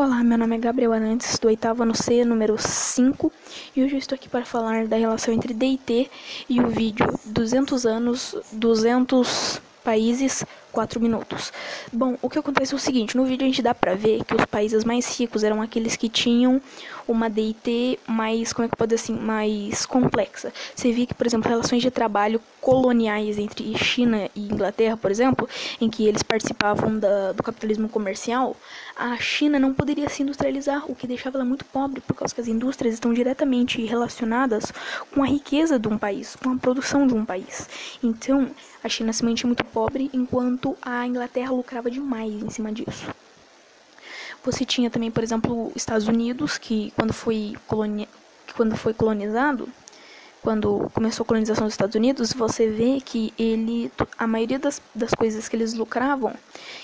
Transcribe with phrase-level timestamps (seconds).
[0.00, 3.32] Olá, meu nome é Gabriel Arantes, do oitavo ano C, número 5,
[3.74, 6.08] e hoje eu estou aqui para falar da relação entre DIT
[6.48, 11.52] e o vídeo 200 anos, 200 países, 4 minutos.
[11.92, 14.34] Bom, o que acontece é o seguinte, no vídeo a gente dá pra ver que
[14.34, 16.60] os países mais ricos eram aqueles que tinham
[17.06, 20.52] uma DIT mais, como é que pode assim, mais complexa.
[20.74, 25.48] Você vê que, por exemplo, relações de trabalho coloniais entre China e Inglaterra, por exemplo,
[25.80, 28.54] em que eles participavam da, do capitalismo comercial,
[28.94, 32.40] a China não poderia se industrializar, o que deixava ela muito pobre, por causa que
[32.40, 34.72] as indústrias estão diretamente relacionadas
[35.14, 37.68] com a riqueza de um país, com a produção de um país.
[38.02, 38.50] Então,
[38.82, 40.10] a China se mantinha muito pobre,
[40.82, 43.06] a Inglaterra lucrava demais em cima disso.
[44.44, 48.08] Você tinha também, por exemplo, Estados Unidos, que quando foi, colonia...
[48.56, 49.68] quando foi colonizado,
[50.42, 55.12] quando começou a colonização dos Estados Unidos, você vê que ele, a maioria das, das
[55.12, 56.34] coisas que eles lucravam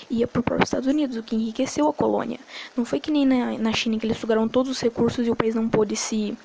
[0.09, 2.39] ia para os próprios Estados Unidos, o que enriqueceu a colônia.
[2.75, 5.35] Não foi que nem na, na China que eles sugaram todos os recursos e o
[5.35, 6.37] país não pôde se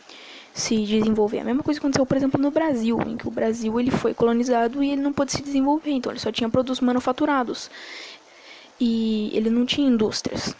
[0.52, 1.40] se desenvolver.
[1.40, 4.82] A mesma coisa aconteceu, por exemplo, no Brasil, em que o Brasil ele foi colonizado
[4.82, 7.70] e ele não pôde se desenvolver, então ele só tinha produtos manufaturados
[8.80, 10.54] e ele não tinha indústrias.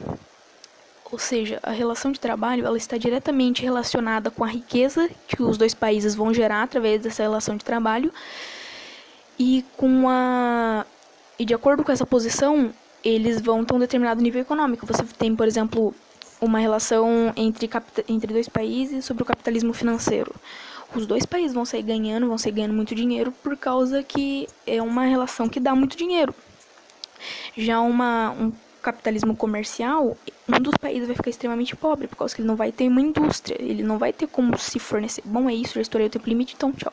[1.11, 5.59] Ou seja, a relação de trabalho ela está diretamente relacionada com a riqueza que os
[5.59, 8.13] dois países vão gerar através dessa relação de trabalho
[9.39, 10.87] e com a
[11.37, 14.87] e de acordo com essa posição eles vão ter um determinado nível econômico.
[14.87, 15.95] Você tem, por exemplo,
[16.41, 17.69] uma relação entre,
[18.09, 20.35] entre dois países sobre o capitalismo financeiro.
[20.95, 24.83] Os dois países vão sair ganhando, vão sair ganhando muito dinheiro por causa que é
[24.83, 26.35] uma relação que dá muito dinheiro.
[27.57, 30.17] Já uma, um capitalismo comercial,
[30.49, 33.01] um dos países vai ficar extremamente pobre, por causa que ele não vai ter uma
[33.01, 35.23] indústria, ele não vai ter como se fornecer.
[35.25, 36.89] Bom, é isso, já estourei o tempo limite, então tchau.